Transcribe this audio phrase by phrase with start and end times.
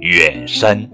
[0.00, 0.88] 远山。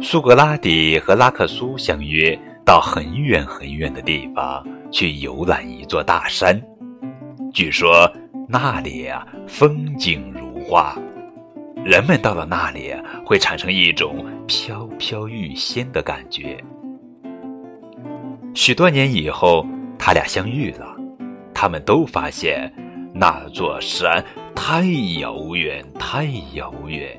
[0.00, 6.60] 苏格拉底和拉克苏相约到很远很远的地方去游览一座大山，
[7.54, 8.12] 据说
[8.48, 10.98] 那里啊风景如画，
[11.84, 12.92] 人们到了那里
[13.24, 16.56] 会产生一种飘飘欲仙的感觉。
[18.52, 19.64] 许多年以后，
[19.96, 20.96] 他俩相遇了，
[21.54, 22.70] 他们都发现
[23.14, 24.24] 那座山
[24.54, 24.82] 太
[25.20, 26.24] 遥远，太
[26.54, 27.18] 遥远。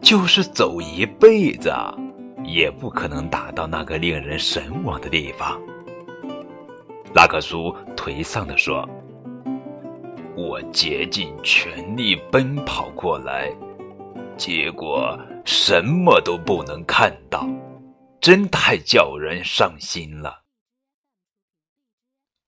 [0.00, 1.72] 就是走一辈子，
[2.44, 5.58] 也不可能达到那个令人神往的地方。
[7.14, 8.86] 拉克苏颓丧地说
[10.36, 13.50] ：“我竭尽全力奔跑过来，
[14.36, 17.48] 结果什么都不能看到，
[18.20, 20.40] 真太叫人伤心了。”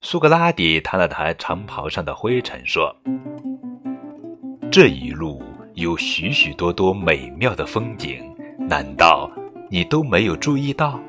[0.08, 2.94] 苏格拉底弹了弹长袍上的灰尘，说
[4.70, 5.42] ：“这一路。”
[5.74, 8.22] 有许许多多美妙的风景，
[8.56, 9.28] 难道
[9.68, 11.00] 你都没有注意到？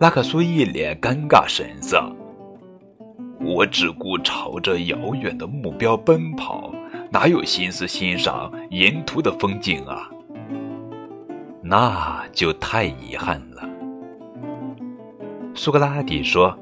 [0.00, 2.04] 拉克苏一脸尴尬神色。
[3.40, 6.74] 我只顾朝着遥远的目标奔跑，
[7.12, 10.10] 哪有心思欣赏沿途的风景啊？
[11.62, 13.62] 那就太遗憾了。
[15.54, 16.58] 苏格拉底说：“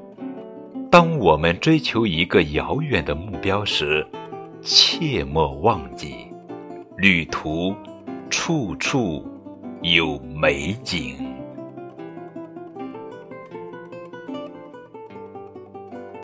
[0.99, 4.03] 当我们追求一个遥远的目标时，
[4.63, 6.25] 切莫忘记。”
[6.97, 7.75] 旅途，
[8.31, 9.23] 处处
[9.83, 11.26] 有美景。